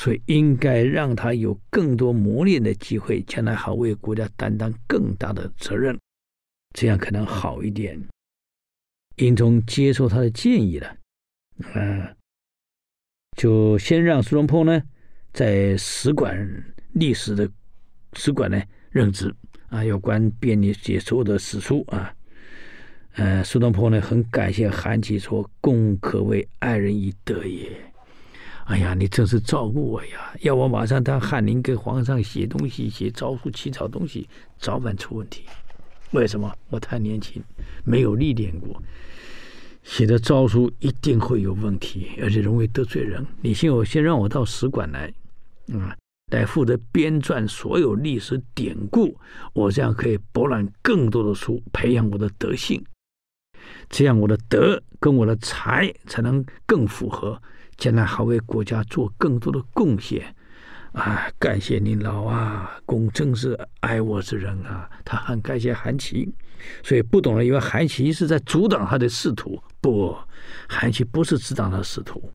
[0.00, 5.98] 所以应该让他有更多磨练的机会，将来好为国家担当更大的责任，
[6.72, 8.00] 这样可能好一点。
[9.16, 10.96] 英宗接受他的建议了，
[11.74, 12.12] 啊，
[13.36, 14.82] 就先让苏东坡呢
[15.32, 16.36] 在史馆
[16.94, 17.48] 历史的
[18.14, 19.32] 史馆呢任职
[19.68, 22.12] 啊，有关便利解所有的史书啊。
[23.12, 27.70] 呃，苏东坡呢很感谢韩琦说：“公可谓爱人以德也。”
[28.66, 30.32] 哎呀，你真是照顾我呀！
[30.40, 34.26] 要我马上当翰林给皇上写东西、写诏书、起草东西，
[34.58, 35.44] 早晚出问题。
[36.12, 36.50] 为什么？
[36.70, 37.42] 我太年轻，
[37.84, 38.82] 没有历练过，
[39.82, 43.24] 写的诏书一定会有问题，而且容易得罪人。
[43.42, 45.12] 你先我先让我到使馆来，
[45.74, 45.94] 啊、
[46.32, 49.14] 来负责编撰所有历史典故，
[49.52, 52.82] 我这样可以博览更多的书，培养我的德性，
[53.90, 57.38] 这样我的德跟我的才才能更符合。
[57.76, 60.34] 将来还为国家做更多的贡献，
[60.92, 61.28] 啊！
[61.38, 64.88] 感谢您老啊，公正是爱我之人啊！
[65.04, 66.32] 他很感谢韩琦，
[66.82, 69.60] 所以不懂了，以为韩琦是在阻挡他的仕途。
[69.80, 70.16] 不，
[70.68, 72.30] 韩琦不是阻挡他仕途，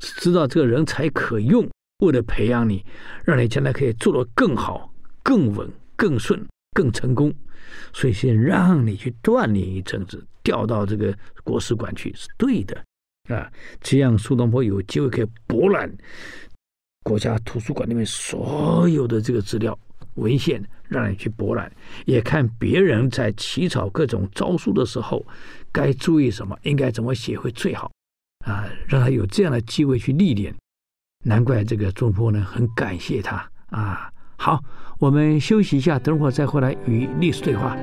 [0.00, 1.68] 是知道这个人才可用，
[2.04, 2.84] 为了培养你，
[3.24, 7.34] 让你将来可以做得更好、更稳、更顺、更成功，
[7.92, 12.82] 所以先让你去锻炼一阵子，调到这个国史馆去是对的。
[13.30, 15.90] 啊，这样苏东坡有机会可以博览
[17.04, 19.78] 国家图书馆里面所有的这个资料
[20.14, 21.70] 文献，让你去博览，
[22.04, 25.24] 也看别人在起草各种诏书的时候
[25.70, 27.90] 该注意什么，应该怎么写会最好
[28.44, 30.54] 啊，让他有这样的机会去历练。
[31.24, 34.10] 难怪这个苏东坡呢很感谢他啊。
[34.36, 34.58] 好，
[34.98, 37.76] 我们休息一下，等会儿再回来与历史对话。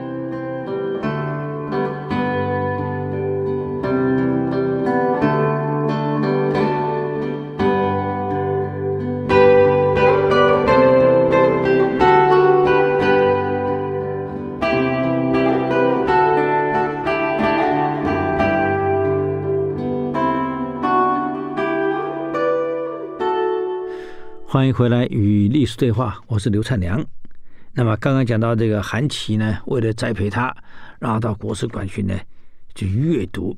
[24.50, 27.06] 欢迎回来与历史对话，我是刘灿良。
[27.74, 30.56] 那么刚刚讲到这个韩琦呢，为了栽培他，
[31.00, 32.18] 让他到国史馆去呢，
[32.74, 33.54] 去阅读、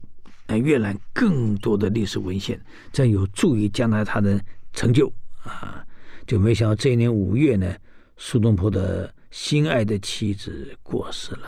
[0.47, 2.59] 呃阅览更多的历史文献，
[2.91, 5.85] 这样有助于将来他的成就啊。
[6.25, 7.71] 就没想到这一年五月呢，
[8.17, 11.47] 苏东坡的心爱的妻子过世了，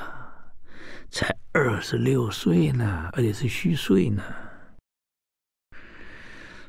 [1.09, 4.21] 才二十六岁呢，而且是虚岁呢。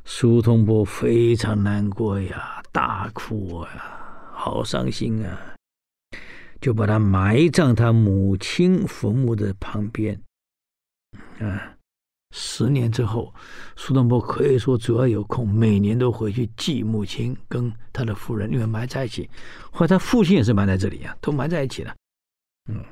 [0.05, 2.63] 苏东坡非常难过呀。
[2.73, 3.69] 大哭啊，
[4.33, 5.39] 好伤心啊！
[6.59, 10.19] 就把他埋葬他母亲坟墓的旁边。
[11.39, 11.77] 啊，
[12.35, 13.35] 十年之后，
[13.77, 19.29] 苏东坡可以说只要有空，每年都回去祭母亲跟他的夫人，因为埋在一起。
[19.71, 21.95] 或者他父亲也是埋在这里啊，都埋在一起了。
[22.71, 22.83] 嗯，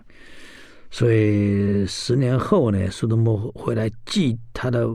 [0.90, 4.88] 所以十年后呢，苏东坡回来祭他的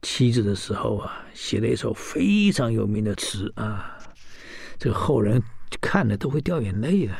[0.00, 3.98] 妻子的时候啊，写了一首非常有名的词啊。
[4.78, 5.40] 这个后人
[5.80, 7.12] 看了都会掉眼泪的，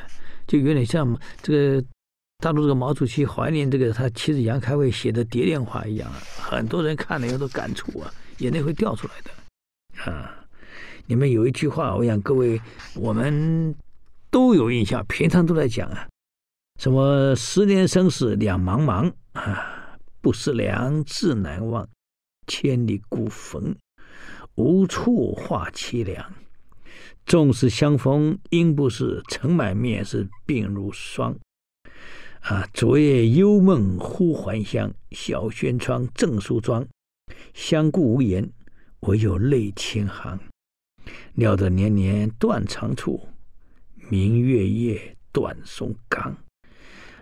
[0.46, 1.84] 就有点像这个
[2.38, 6.10] 大陆这个毛主席怀念这个他妻子杨开慧写的《蝶恋花》一样，
[6.40, 10.34] 很多人看了以后都感触啊，眼泪会掉出来的啊。
[11.06, 12.60] 里面有一句话，我想各位
[12.94, 13.74] 我们
[14.30, 16.08] 都有印象，平常都在讲啊，
[16.78, 21.88] 什么十年生死两茫茫啊，不思量，自难忘，
[22.46, 23.76] 千里孤坟，
[24.56, 26.32] 无处话凄凉。
[27.24, 31.34] 纵使相逢应不识，尘满面是鬓如霜。
[32.40, 36.86] 啊，昨夜幽梦忽还乡，小轩窗，正梳妆。
[37.54, 38.52] 相顾无言，
[39.00, 40.38] 唯有泪千行。
[41.34, 43.26] 料得年年断肠处，
[44.10, 46.36] 明月夜，断松冈。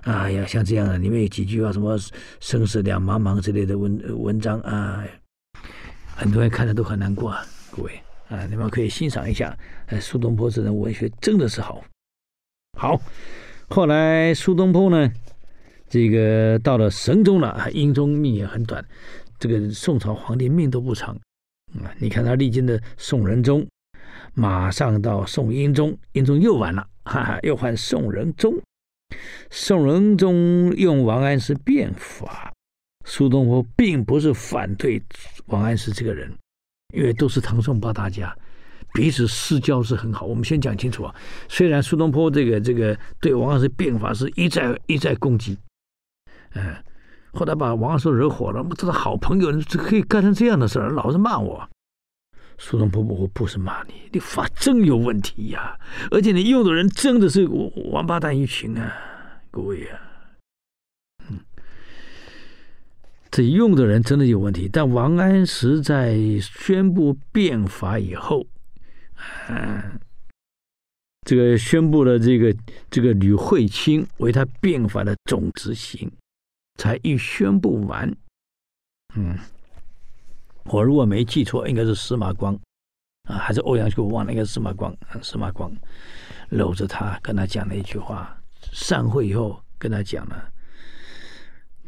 [0.02, 1.96] 哎呀，像这样的，里面有几句话，什么
[2.40, 5.04] “生死两茫茫”之类的文文章啊，
[6.16, 7.92] 很多人看了都很难过啊，各位。
[8.28, 9.54] 啊，你们可以欣赏一下，
[9.88, 11.84] 呃，苏东坡这人文学真的是好，
[12.78, 12.98] 好。
[13.68, 15.12] 后来苏东坡呢，
[15.86, 18.82] 这个到了神宗了啊，英宗命也很短，
[19.38, 21.14] 这个宋朝皇帝命都不长
[21.74, 21.92] 啊。
[21.98, 23.66] 你看他历经的宋仁宗，
[24.32, 28.58] 马上到宋英宗，英宗又完了，哈哈，又换宋仁宗。
[29.51, 32.53] 宋仁宗用王安石变法，
[33.05, 35.03] 苏东坡并不是反对
[35.46, 36.33] 王安石这个人。
[36.94, 38.37] 因为都是唐宋八大家，
[38.92, 40.27] 彼此私交是很好。
[40.27, 41.14] 我们先讲清楚啊。
[41.48, 45.57] 虽然苏东坡这个这个对王安石变法是一再一再攻击，
[46.53, 46.76] 嗯，
[47.32, 48.62] 后来把王安石惹火了。
[48.76, 51.66] 这个好朋友这可以干成这样的事儿，老是骂我。
[52.59, 55.74] 苏东坡，我不是骂你，你法真有问题呀！
[56.11, 57.49] 而且你用的人真的是
[57.91, 58.93] 王八蛋一群啊，
[59.53, 60.00] 各位啊。
[63.30, 68.46] 这用的人真的有问题，但王安石在宣布变法以后，
[69.48, 69.98] 啊，
[71.22, 72.55] 这个宣布了这个
[72.90, 76.12] 这个吕惠卿为他变法的总执行，
[76.74, 78.14] 才一宣布完，
[79.14, 79.38] 嗯，
[80.64, 82.55] 我如果没记错，应该是司马光
[83.30, 84.94] 啊，还是欧阳修忘了，应该是司马光。
[85.22, 85.74] 司马光
[86.50, 88.41] 搂着他，跟他讲了一句话。
[88.72, 90.52] 散会以后，跟他讲了，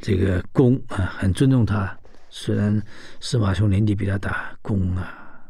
[0.00, 1.96] 这个公啊，很尊重他。
[2.28, 2.82] 虽然
[3.20, 5.48] 司马兄年纪比他大，公啊，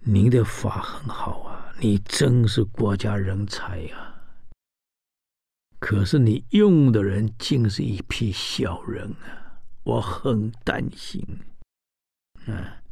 [0.00, 4.14] 您的法很好啊，你真是国家人才呀。
[5.78, 11.24] 可是你用的人竟是一批小人啊，我很担心。
[12.46, 12.82] 啊，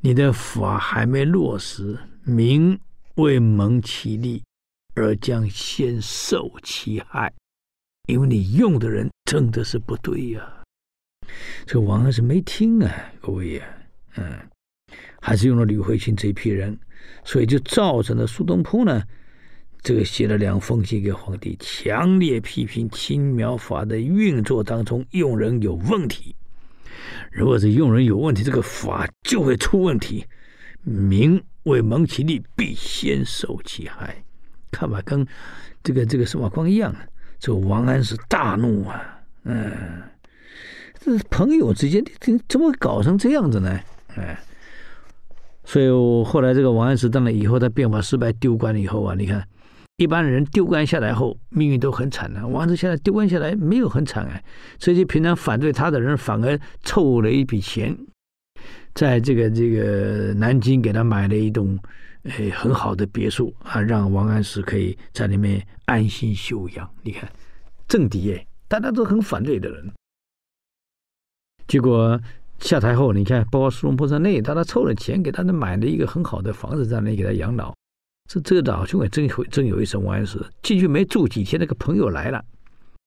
[0.00, 2.80] 你的法还没落实，民
[3.14, 4.42] 未蒙其利，
[4.94, 7.32] 而将先受其害，
[8.08, 10.62] 因为你用的人真的是不对呀、
[11.66, 13.64] 这王安石没听啊，各位呀、
[14.16, 14.38] 嗯，
[15.20, 16.78] 还是用了吕惠卿这批人，
[17.24, 19.02] 所以就造成了苏东坡呢，
[19.80, 26.34] 这个写了两封信给皇帝，强烈批评青苗法的运作当中用人有问题。
[27.30, 30.24] 如果是用人有问题，这个法就会出问题。
[30.82, 34.22] 民未蒙其利，必先受其害。
[34.72, 35.24] 看法跟
[35.84, 36.92] 这个这个司马光一样。
[37.38, 39.70] 这个王安石大怒啊，嗯，
[40.98, 43.78] 这朋友之间怎怎么搞成这样子呢？
[44.16, 44.36] 哎，
[45.64, 45.88] 所以
[46.24, 49.46] 后来这个王安石当了以后，他变法失败丢官了以后啊，你看。
[49.96, 54.42] 一般人丢官下来后，命运都很惨的、王安石现在丢官下来没有很惨哎，
[54.78, 57.96] 这些平常反对他的人反而凑了一笔钱，
[58.94, 61.78] 在这个这个南京给他买了一栋
[62.24, 66.88] 诶很好的别墅啊，让王安石可以在里面安心休养。
[67.02, 67.30] 你看
[67.88, 69.92] 政敌哎，大家都很反对的人，
[71.66, 72.20] 结果
[72.60, 77.74] 下台后，你看包括苏东坡在内，大家凑了钱给他们买了一个很好的房子，在那里给他养老。
[78.30, 79.98] 这这个老兄也真会真有意思。
[79.98, 82.42] 王安石进去没住几天，那个朋友来了，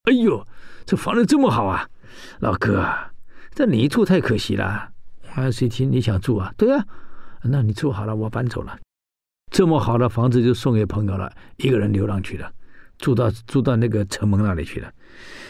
[0.03, 0.45] 哎呦，
[0.85, 1.89] 这房子这么好啊，
[2.39, 2.85] 老哥，
[3.53, 4.91] 这你住太可惜了。
[5.37, 6.53] 王安石一听你想住啊？
[6.57, 6.85] 对啊，
[7.43, 8.77] 那你住好了，我搬走了。
[9.55, 12.51] 这么好的房子就送给朋友了，一个人流浪去了，
[12.97, 14.91] 住到住到那个城门那里去了。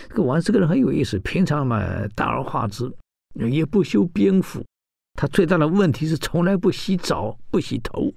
[0.10, 1.84] 这个王石这个人很有意思，平常嘛
[2.14, 2.88] 大而化之，
[3.34, 4.64] 也不修边幅。
[5.20, 8.14] 他最大的问题是从来不洗澡，不洗头。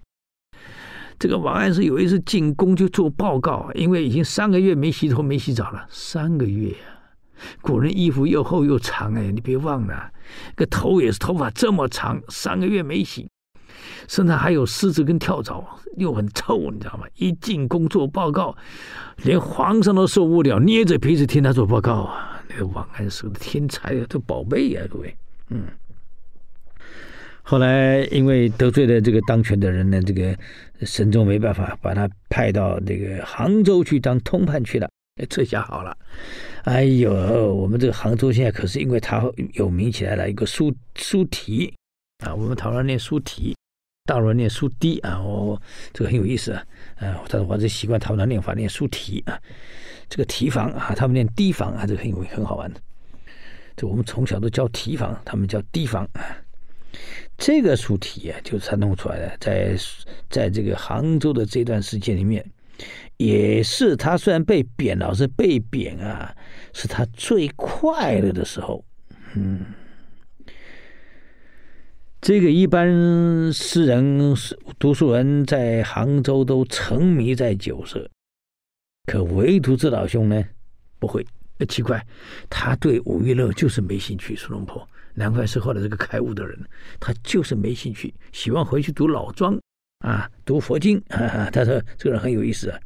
[1.18, 5.86] 这个王安石有一次进宫就做报告，因为已经三个月没洗头、没洗澡了。
[5.89, 7.16] 三个月啊，
[7.62, 10.12] 古人衣服又厚又长哎，你别忘了，
[10.55, 13.30] 个头也是头发这么长，三个月没洗，
[14.09, 15.64] 身上还有虱子跟跳蚤，
[15.96, 17.06] 又很臭，你知道吗？
[17.14, 18.56] 一进宫做报告，
[19.22, 22.42] 连皇上都受不了，捏着鼻子听他做报告啊。
[22.48, 25.14] 那个王安石的天才啊，这宝贝啊，各位，
[25.50, 25.62] 嗯。
[27.42, 30.36] 后来因为得罪了这个当权的人呢，这个
[30.82, 34.88] 神宗没办法，把他派到这个杭州去当通判去了。
[35.28, 35.96] 这下好了，
[36.64, 37.12] 哎呦，
[37.54, 41.74] 我们这个杭州现在可是因为他有名起来了，一个苏苏堤
[42.24, 43.56] 啊，我们讨论念苏堤，
[44.09, 45.61] 大陆人念书堤啊，我，
[45.92, 46.64] 这个很有意思啊，
[46.96, 49.38] 啊，但是我这习惯他们的念法，念书堤啊，
[50.09, 52.80] 这个堤防啊，他们念堤防啊，这个很有很好玩的。
[53.76, 56.24] 这我们从小都叫提防，他们叫堤防啊。
[57.36, 59.76] 这个书体啊，就是他弄出来的，在
[60.30, 62.42] 在这个杭州的这段时间里面，
[63.18, 66.34] 也是他虽然被贬，老是被贬啊，
[66.72, 68.82] 是他最快乐的时候。
[69.34, 69.66] 嗯，
[72.20, 74.34] 这个一般诗人、
[74.78, 78.10] 读书人在杭州都沉迷在酒色，
[79.06, 80.44] 可唯独这老兄呢，
[80.98, 81.24] 不会。
[81.68, 82.04] 奇怪，
[82.48, 84.36] 他对五娱乐就是没兴趣。
[84.36, 84.86] 苏东坡。
[85.14, 86.56] 难怪是后来这个开悟的人，
[87.00, 89.58] 他就是没兴趣，喜欢回去读老庄
[89.98, 90.96] 啊，读佛经。
[91.10, 92.78] 啊、他说这个人很有意思啊，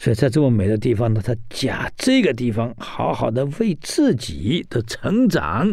[0.00, 5.72] 所以在这么美的地方呢，他假这个地方好好的为自己的成长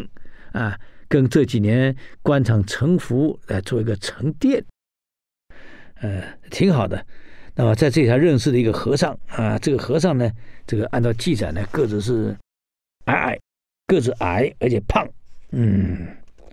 [0.52, 4.64] 啊，跟这几年官场沉浮来做一个沉淀，
[5.96, 7.06] 呃，挺好的。
[7.56, 10.30] 那么在这里他认识了一个和尚啊，这个和尚呢，
[10.68, 12.36] 这个按照记载呢，个子是
[13.06, 13.40] 矮矮，
[13.88, 15.08] 个子矮而且胖。
[15.52, 16.08] 嗯，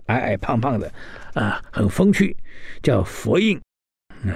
[0.05, 0.89] 矮矮胖胖的，
[1.33, 2.37] 啊，很风趣，
[2.81, 3.59] 叫佛印。
[4.23, 4.31] 啊，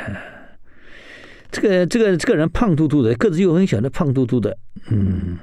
[1.50, 4.58] 这个这个这个人胖嘟嘟的，个子又很小的胖嘟嘟的。
[4.90, 5.38] 嗯，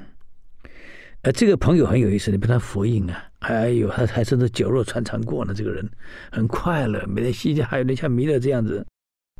[1.21, 5.53] 呃，这个朋友很有意思，你别看佛印啊，哎呦，他还真是酒肉穿肠过呢。
[5.53, 5.87] 这个人
[6.31, 8.85] 很快乐，每天嘻嘻，还有点像弥勒这样子。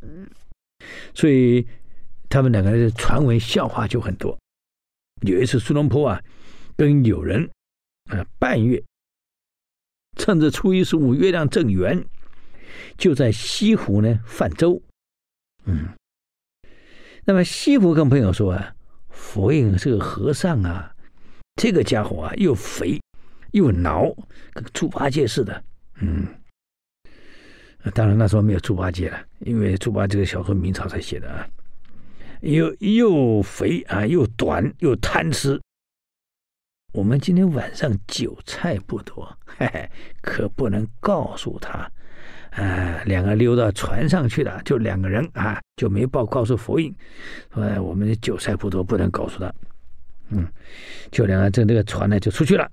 [0.02, 0.28] 嗯，
[1.12, 1.66] 所以
[2.28, 4.38] 他们两个人的传闻笑话就很多。
[5.22, 6.22] 有一次，苏东坡啊，
[6.76, 7.50] 跟友人
[8.10, 8.82] 啊半月。
[10.16, 12.04] 趁着初一十五月亮正圆，
[12.96, 14.80] 就在西湖呢泛舟。
[15.64, 15.88] 嗯，
[17.24, 18.74] 那么西湖跟朋友说啊，
[19.10, 20.94] 佛印是个和尚啊，
[21.56, 23.00] 这个家伙啊又肥
[23.56, 24.14] 又挠，
[24.52, 25.64] 跟猪八戒似的。
[26.00, 26.26] 嗯，
[27.94, 31.48] 当然那时候没有猪八戒了，因为猪八戒小说明朝才写的啊。
[32.42, 35.58] 又又肥啊，又短又贪吃。
[36.92, 39.90] 我们今天晚上酒菜不多，嘿嘿，
[40.20, 41.90] 可不能告诉他。
[42.50, 46.94] 啊，两个溜到船上去了，就两个人啊，就没报告诉佛印，
[47.54, 49.50] 说我们的酒菜不多，不能告诉他。
[50.28, 50.46] 嗯，
[51.10, 52.70] 就两个这这个船呢就出去了。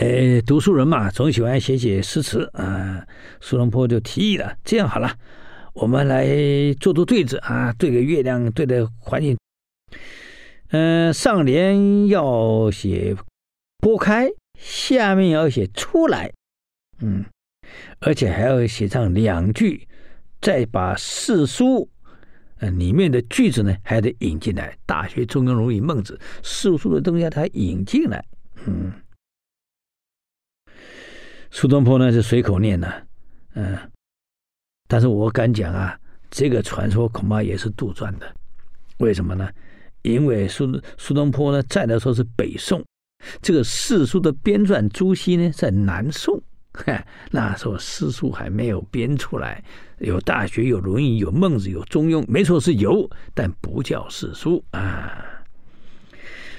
[0.00, 3.06] 哎，读书人嘛，总喜欢写写诗词啊。
[3.40, 5.08] 苏东坡就提议了，这样好了，
[5.72, 6.26] 我们来
[6.80, 9.38] 做做对子啊，对个月亮，对的环境。
[10.70, 13.14] 嗯、上联要写
[13.78, 14.28] 拨开，
[14.58, 16.32] 下面要写出来。
[16.98, 17.24] 嗯。
[18.00, 19.86] 而且还要写上两句，
[20.40, 21.88] 再把四书
[22.58, 28.24] 呃里面的句子呢，还得引进来，《大学》《中庸》《论语》《孟子》四书的东西，他引进来。
[28.66, 28.92] 嗯，
[31.54, 33.06] 苏东坡呢是随口念的，
[33.54, 33.78] 嗯，
[34.88, 35.96] 但是我敢讲啊，
[36.28, 38.26] 这个传说恐怕也是杜撰的。
[38.98, 39.48] 为什么呢？
[40.02, 42.84] 因为苏苏东坡呢在的时候是北宋，
[43.40, 46.42] 这个四书的编撰朱熹呢在南宋。
[47.30, 49.62] 那时候诗书还没有编出来，
[49.98, 55.24] 有《大学》，有《论语》，有《孟子》，有《中庸》，没错是有，但不叫四书啊。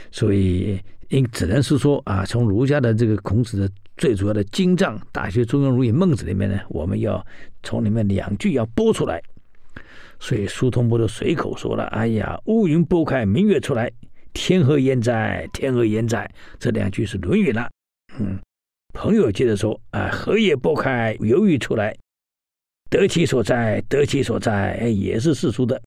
[0.10, 7.26] 所以，应只能是说啊，从儒家的这个孔子的最主要的经藏《大学》《中庸》《论语》《孟子》里面呢，我们要
[7.64, 9.22] 从里面两句要播出来。
[10.20, 13.91] 所以苏东坡就随口说了：“哎呀，乌云拨开，明月出来，
[14.34, 15.48] 天何言哉？
[15.54, 17.70] 天何言哉？”这两句是《论语》了，
[18.20, 18.39] 嗯。
[18.93, 21.93] 朋友接着说：“啊，荷叶拨开，犹豫出来，
[22.89, 25.82] 得其所在，得其所在，哎，也是四书的。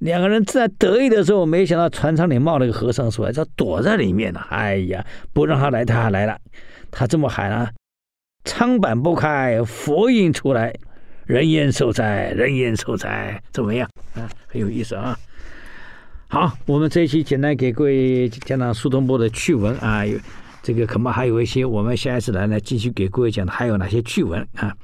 [0.00, 4.40] 两个人正在得意的时候，没想到船舱里冒了个和尚出来，他躲在里面了。
[4.50, 5.02] 哎呀，
[5.32, 6.38] 不让他来，他还来了。
[6.90, 7.70] 他这么喊啊
[8.44, 10.74] ：‘苍板不开，佛印出来，
[11.26, 12.30] 人烟受灾？
[12.32, 13.88] 人烟受灾？’怎么样？
[14.14, 15.18] 啊，很有意思啊。
[16.28, 20.18] 好，我们这一期简单给各位讲讲苏东坡的趣闻啊。”有
[20.62, 24.76] 这个恐怕还有一些，我们下一次来呢，继续给各位讲的还有哪些趣闻啊？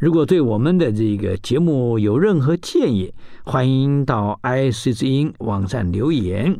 [0.00, 3.12] 如果对我们的这个节目有任何建议，
[3.44, 6.58] 欢迎到 IC 之音网站留言。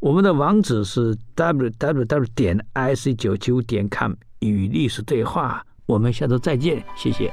[0.00, 5.64] 我们的网址是 www 点 ic 九九点 com 与历史对话。
[5.86, 7.32] 我们下周再见，谢谢。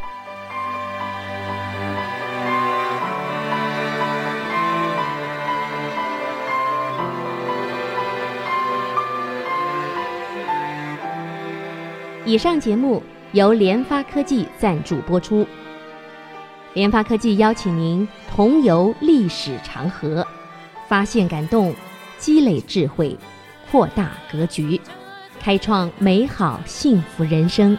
[12.26, 13.03] 以上节目
[13.34, 15.45] 由联发科技赞助播出。
[16.74, 20.26] 联发科技邀请您同游历史长河，
[20.88, 21.76] 发现感动，
[22.18, 23.16] 积累智慧，
[23.70, 24.82] 扩大格局，
[25.46, 27.78] 开创美好幸福人生。